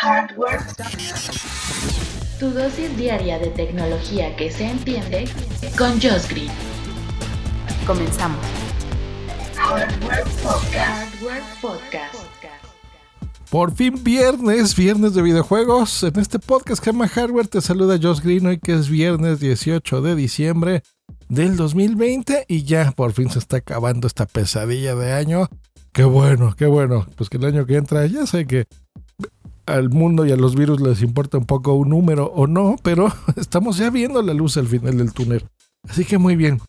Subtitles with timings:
[0.00, 0.60] Hardware.
[2.38, 5.28] Tu dosis diaria de tecnología que se entiende
[5.76, 6.52] con Josh Green.
[7.84, 8.38] Comenzamos.
[9.56, 10.76] Hardware Podcast.
[10.76, 12.14] Hardware Podcast.
[13.50, 16.04] Por fin viernes, viernes de videojuegos.
[16.04, 20.00] En este podcast que llama Hardware te saluda Josh Green hoy que es viernes 18
[20.00, 20.82] de diciembre
[21.28, 25.48] del 2020 y ya por fin se está acabando esta pesadilla de año.
[25.90, 27.04] Qué bueno, qué bueno.
[27.16, 28.68] Pues que el año que entra ya sé que
[29.68, 33.12] al mundo y a los virus les importa un poco un número o no, pero
[33.36, 35.44] estamos ya viendo la luz al final del túnel.
[35.88, 36.60] Así que muy bien.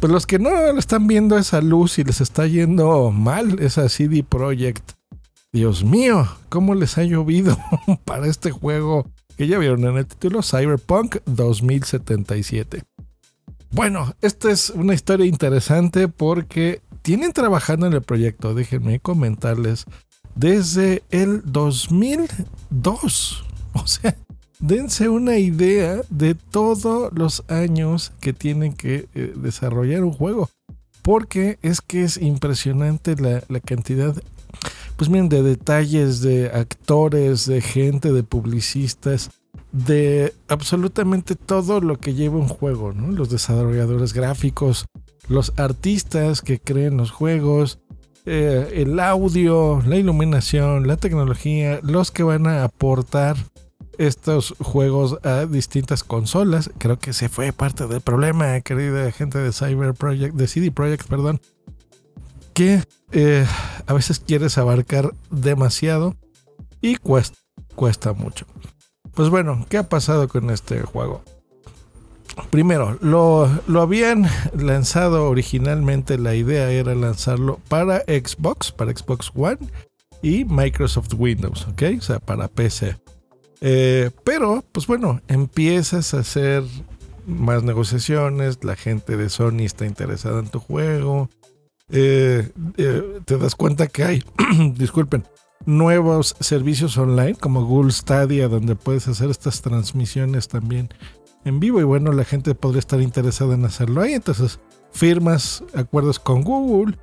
[0.00, 4.22] Pues los que no están viendo esa luz y les está yendo mal, esa CD
[4.22, 4.92] Projekt.
[5.52, 7.56] Dios mío, ¿cómo les ha llovido
[8.04, 12.82] para este juego que ya vieron en el título Cyberpunk 2077?
[13.70, 19.84] Bueno, esta es una historia interesante porque tienen trabajando en el proyecto, déjenme comentarles,
[20.36, 23.44] desde el 2002.
[23.72, 24.16] O sea,
[24.58, 30.48] dense una idea de todos los años que tienen que eh, desarrollar un juego.
[31.02, 34.16] Porque es que es impresionante la, la cantidad,
[34.96, 39.30] pues miren, de detalles, de actores, de gente, de publicistas,
[39.70, 43.12] de absolutamente todo lo que lleva un juego, ¿no?
[43.12, 44.86] Los desarrolladores gráficos,
[45.28, 47.78] los artistas que creen los juegos,
[48.26, 53.36] eh, el audio, la iluminación, la tecnología, los que van a aportar
[53.98, 56.70] estos juegos a distintas consolas.
[56.78, 61.06] Creo que se fue parte del problema, querida gente de Cyber Project, de CD Projekt,
[61.06, 61.40] perdón,
[62.52, 63.46] que eh,
[63.86, 66.16] a veces quieres abarcar demasiado
[66.80, 67.38] y cuesta,
[67.74, 68.46] cuesta mucho.
[69.14, 71.22] Pues bueno, ¿qué ha pasado con este juego?
[72.50, 73.48] Primero, lo,
[73.80, 79.58] habían lanzado originalmente, la idea era lanzarlo para Xbox, para Xbox One
[80.22, 81.82] y Microsoft Windows, ¿ok?
[81.98, 82.96] O sea, para PC.
[83.60, 86.62] Eh, pero, pues bueno, empiezas a hacer
[87.26, 91.30] más negociaciones, la gente de Sony está interesada en tu juego,
[91.90, 94.24] eh, eh, te das cuenta que hay,
[94.74, 95.24] disculpen,
[95.66, 100.88] nuevos servicios online como Google Stadia donde puedes hacer estas transmisiones también
[101.44, 104.14] en vivo y bueno, la gente podría estar interesada en hacerlo ahí.
[104.14, 104.58] Entonces
[104.92, 106.96] firmas acuerdos con Google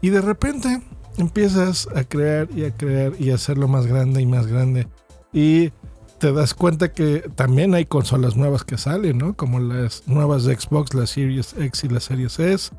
[0.00, 0.82] y de repente
[1.16, 4.88] empiezas a crear y a crear y a hacerlo más grande y más grande.
[5.32, 5.72] Y
[6.18, 9.36] te das cuenta que también hay consolas nuevas que salen, ¿no?
[9.36, 12.70] Como las nuevas de Xbox, la Series X y la Series S.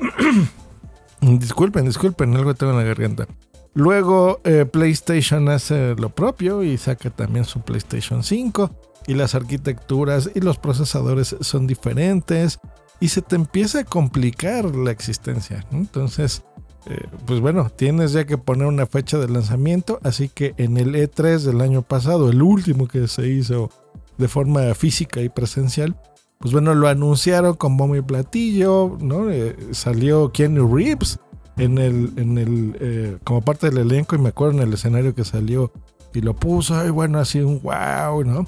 [1.20, 3.26] disculpen, disculpen, algo tengo en la garganta.
[3.74, 8.70] Luego eh, PlayStation hace lo propio y saca también su PlayStation 5
[9.06, 12.58] y las arquitecturas y los procesadores son diferentes
[13.00, 15.66] y se te empieza a complicar la existencia.
[15.72, 16.44] Entonces,
[16.86, 20.94] eh, pues bueno, tienes ya que poner una fecha de lanzamiento, así que en el
[20.94, 23.70] E3 del año pasado, el último que se hizo
[24.18, 25.96] de forma física y presencial,
[26.38, 29.30] pues bueno, lo anunciaron con bombo platillo, ¿no?
[29.30, 31.18] Eh, salió Keanu Reeves
[31.56, 35.14] en el, en el, eh, como parte del elenco y me acuerdo en el escenario
[35.14, 35.72] que salió
[36.14, 38.46] y lo puso, y bueno, así un wow, ¿no?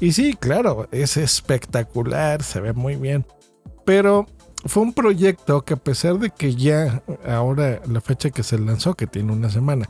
[0.00, 3.24] Y sí, claro, es espectacular, se ve muy bien.
[3.84, 4.26] Pero
[4.66, 8.94] fue un proyecto que a pesar de que ya ahora la fecha que se lanzó,
[8.94, 9.88] que tiene una semana,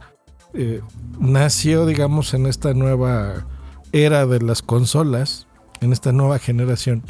[0.53, 0.83] eh,
[1.19, 3.47] nació, digamos, en esta nueva
[3.93, 5.47] era de las consolas,
[5.81, 7.03] en esta nueva generación,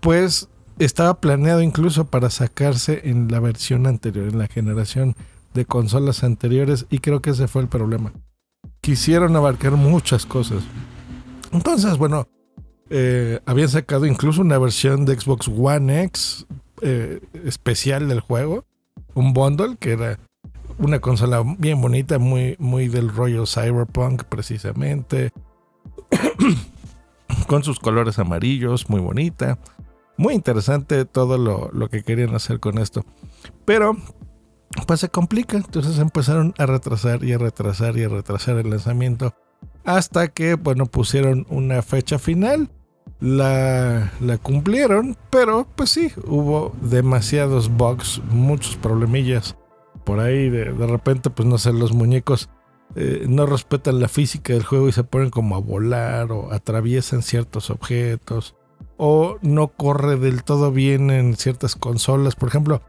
[0.00, 0.48] pues
[0.84, 5.14] estaba planeado incluso para sacarse en la versión anterior, en la generación
[5.52, 8.12] de consolas anteriores, y creo que ese fue el problema.
[8.80, 10.62] Quisieron abarcar muchas cosas.
[11.52, 12.28] Entonces, bueno,
[12.88, 16.46] eh, habían sacado incluso una versión de Xbox One X
[16.80, 18.64] eh, especial del juego,
[19.14, 20.18] un bundle que era
[20.78, 25.30] una consola bien bonita, muy, muy del rollo cyberpunk precisamente,
[27.46, 29.58] con sus colores amarillos, muy bonita.
[30.20, 33.06] Muy interesante todo lo, lo que querían hacer con esto.
[33.64, 33.96] Pero
[34.86, 39.34] pues se complica, entonces empezaron a retrasar y a retrasar y a retrasar el lanzamiento
[39.86, 42.68] hasta que, bueno, pusieron una fecha final.
[43.18, 49.56] La, la cumplieron, pero pues sí, hubo demasiados bugs, muchos problemillas
[50.04, 50.50] por ahí.
[50.50, 52.50] De, repente, pues no sé, los muñecos
[52.94, 57.22] eh, no respetan la física del juego y se ponen como a volar o atraviesan
[57.22, 58.54] ciertos objetos
[59.02, 62.36] o no corre del todo bien en ciertas consolas.
[62.36, 62.82] Por ejemplo,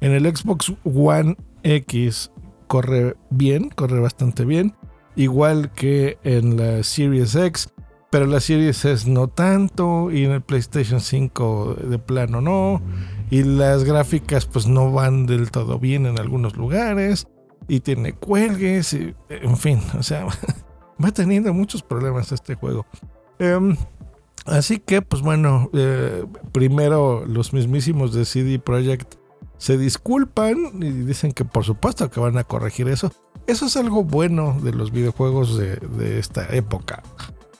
[0.00, 2.32] en el Xbox One X
[2.68, 4.74] corre bien, corre bastante bien,
[5.14, 7.68] igual que en la Series X,
[8.10, 12.80] pero la Series S no tanto y en el PlayStation 5 de plano no,
[13.28, 17.28] y las gráficas pues no van del todo bien en algunos lugares
[17.68, 20.26] y tiene cuelgues, y, en fin, o sea,
[21.04, 22.86] va teniendo muchos problemas este juego.
[23.38, 23.76] Em,
[24.48, 29.14] así que, pues bueno, eh, primero los mismísimos de CD Projekt
[29.58, 33.12] se disculpan y dicen que por supuesto que van a corregir eso.
[33.46, 37.02] Eso es algo bueno de los videojuegos de, esta época.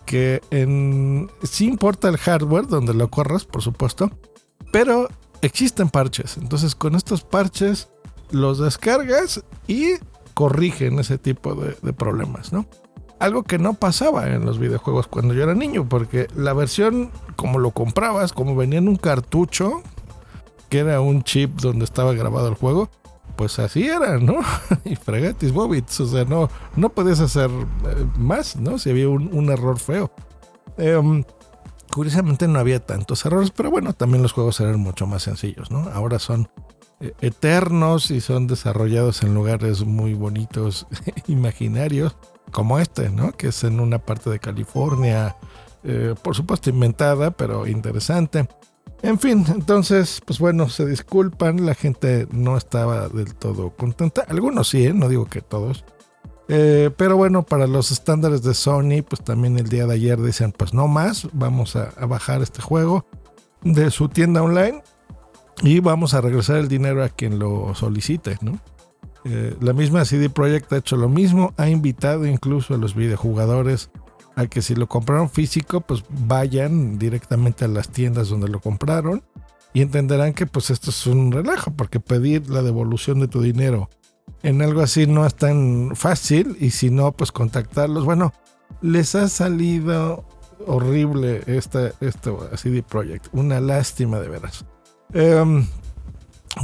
[0.07, 4.11] Que en, sí importa el hardware donde lo corras, por supuesto,
[4.73, 5.09] pero
[5.43, 6.37] existen parches.
[6.37, 7.89] Entonces con estos parches
[8.31, 9.95] los descargas y
[10.35, 12.67] corrigen ese tipo de, de problemas, ¿no?
[13.19, 17.59] Algo que no pasaba en los videojuegos cuando yo era niño, porque la versión como
[17.59, 19.83] lo comprabas, como venía en un cartucho,
[20.69, 22.91] que era un chip donde estaba grabado el juego,
[23.37, 24.41] pues así era, ¿no?
[24.85, 28.79] y fregatis bobits, o sea, no, no podías hacer eh, más, ¿no?
[28.79, 30.11] Si había un, error feo.
[30.77, 31.25] Em,
[31.93, 35.89] curiosamente no había tantos errores, pero bueno, también los juegos eran mucho más sencillos, ¿no?
[35.95, 36.49] Ahora son
[37.01, 40.89] eh, eternos y son desarrollados en lugares muy bonitos,
[41.29, 42.17] imaginarios,
[42.51, 43.33] como este, ¿no?
[43.33, 45.37] Que es en una parte de California,
[45.85, 48.49] eh, por supuesto inventada, pero interesante.
[49.03, 54.25] En fin, entonces, pues bueno, se disculpan, la gente no estaba del todo contenta.
[54.29, 54.93] Algunos sí, ¿eh?
[54.93, 55.85] no digo que todos.
[56.49, 60.53] Eh, pero bueno, para los estándares de Sony, pues también el día de ayer decían,
[60.53, 63.07] pues no más, vamos a, bajar este juego
[63.63, 64.83] de su tienda online
[65.63, 68.59] y vamos a regresar el dinero a quien lo solicite, ¿no?
[69.31, 73.91] Eh, la misma CD Projekt ha hecho lo mismo, ha invitado incluso a los videojugadores
[74.37, 79.23] a que si lo compraron físico, pues vayan directamente a las tiendas donde lo compraron
[79.75, 83.91] y entenderán que pues esto es un relajo, porque pedir la devolución de tu dinero
[84.43, 88.05] en algo así no es tan fácil y si no, pues contactarlos.
[88.05, 88.33] Bueno,
[88.81, 90.25] les ha salido
[90.67, 94.65] horrible esta, esto CD Projekt, una lástima de veras.
[95.13, 95.67] Em,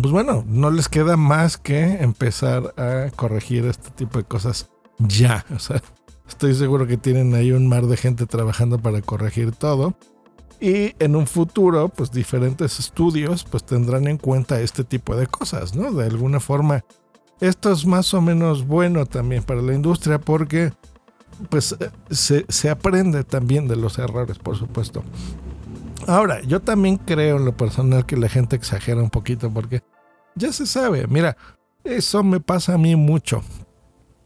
[0.01, 5.45] pues bueno, no les queda más que empezar a corregir este tipo de cosas ya.
[5.55, 5.83] O sea,
[6.29, 9.95] Estoy seguro que tienen ahí un mar de gente trabajando para corregir todo.
[10.61, 15.75] Y en un futuro, pues diferentes estudios pues tendrán en cuenta este tipo de cosas,
[15.75, 15.93] ¿no?
[15.93, 16.85] De alguna forma.
[17.41, 20.73] Esto es más o menos bueno también para la industria porque
[21.51, 25.03] pues eh, se, se aprende también de los errores, por supuesto.
[26.07, 29.83] Ahora, yo también creo en lo personal que la gente exagera un poquito porque
[30.35, 31.37] ya se sabe, mira,
[31.85, 33.43] eso me pasa a mí mucho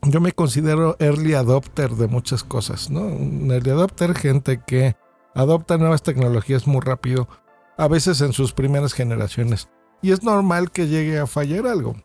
[0.03, 3.09] yo me considero early adopter de muchas cosas, ¿no?
[3.53, 4.97] Early adopter, gente que
[5.35, 7.29] adopta nuevas tecnologías muy rápido,
[7.77, 9.69] a veces en sus primeras generaciones.
[10.01, 11.97] Y es normal que llegue a fallar algo.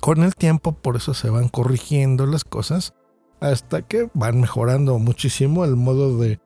[0.00, 2.94] Con el tiempo, por eso se van corrigiendo las cosas
[3.40, 6.40] hasta que van mejorando muchísimo el modo de,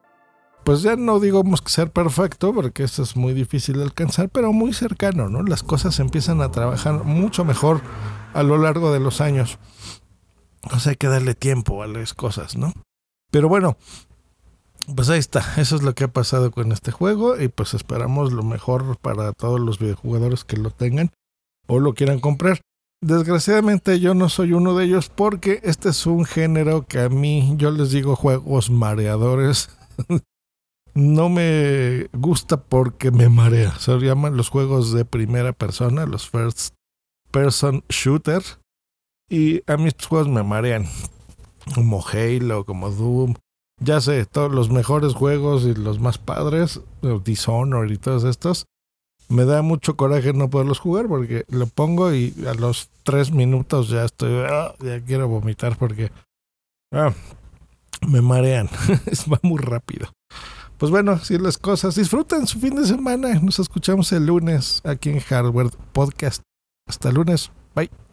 [0.64, 4.52] pues ya no digamos que ser perfecto, porque eso es muy difícil de alcanzar, pero
[4.52, 5.42] muy cercano, ¿no?
[5.42, 7.80] Las cosas empiezan a trabajar mucho mejor
[8.32, 9.58] a lo largo de los años.
[10.72, 12.72] O sea, hay que darle tiempo a las cosas, ¿no?
[13.30, 13.76] Pero bueno,
[14.94, 15.44] pues ahí está.
[15.56, 17.40] Eso es lo que ha pasado con este juego.
[17.40, 21.10] Y pues esperamos lo mejor para todos los videojugadores que lo tengan
[21.66, 22.60] o lo quieran comprar.
[23.02, 27.54] Desgraciadamente yo no soy uno de ellos porque este es un género que a mí,
[27.58, 29.68] yo les digo juegos mareadores.
[30.94, 33.72] no me gusta porque me marea.
[33.78, 36.74] Se llaman los juegos de primera persona, los first
[37.30, 38.42] person shooter.
[39.28, 40.86] Y a mí estos juegos me marean.
[41.74, 43.34] Como Halo, como Doom.
[43.80, 46.80] Ya sé, todos los mejores juegos y los más padres,
[47.24, 48.66] Dishonored y todos estos.
[49.28, 53.88] Me da mucho coraje no poderlos jugar porque lo pongo y a los tres minutos
[53.88, 56.12] ya estoy, ah, ya quiero vomitar porque
[56.92, 57.12] ah,
[58.06, 58.68] me marean.
[59.32, 60.08] Va muy rápido.
[60.84, 61.94] Pues bueno, así las cosas.
[61.94, 63.32] Disfruten su fin de semana.
[63.40, 66.42] Nos escuchamos el lunes aquí en Hardware Podcast.
[66.86, 67.50] Hasta el lunes.
[67.74, 68.03] Bye.